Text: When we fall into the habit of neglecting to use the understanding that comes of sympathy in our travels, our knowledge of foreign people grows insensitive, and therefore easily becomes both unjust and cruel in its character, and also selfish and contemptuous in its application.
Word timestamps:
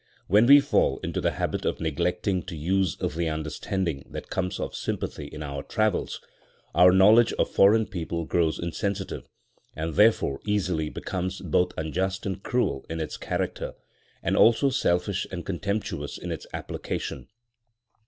When 0.25 0.47
we 0.47 0.59
fall 0.59 0.99
into 1.03 1.21
the 1.21 1.33
habit 1.33 1.63
of 1.63 1.79
neglecting 1.79 2.41
to 2.47 2.55
use 2.57 2.97
the 2.97 3.29
understanding 3.29 4.07
that 4.09 4.31
comes 4.31 4.59
of 4.59 4.73
sympathy 4.73 5.27
in 5.27 5.43
our 5.43 5.61
travels, 5.61 6.19
our 6.73 6.91
knowledge 6.91 7.33
of 7.33 7.51
foreign 7.51 7.85
people 7.85 8.25
grows 8.25 8.57
insensitive, 8.57 9.27
and 9.75 9.93
therefore 9.93 10.39
easily 10.43 10.89
becomes 10.89 11.39
both 11.41 11.73
unjust 11.77 12.25
and 12.25 12.41
cruel 12.41 12.83
in 12.89 12.99
its 12.99 13.15
character, 13.15 13.75
and 14.23 14.35
also 14.35 14.71
selfish 14.71 15.27
and 15.31 15.45
contemptuous 15.45 16.17
in 16.17 16.31
its 16.31 16.47
application. 16.51 17.27